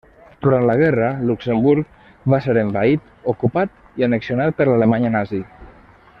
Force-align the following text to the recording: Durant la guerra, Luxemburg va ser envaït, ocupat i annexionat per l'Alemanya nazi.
Durant 0.43 0.63
la 0.67 0.75
guerra, 0.79 1.09
Luxemburg 1.31 1.91
va 2.35 2.39
ser 2.47 2.57
envaït, 2.63 3.05
ocupat 3.35 3.77
i 4.01 4.07
annexionat 4.09 4.57
per 4.63 4.69
l'Alemanya 4.71 5.13
nazi. 5.19 5.45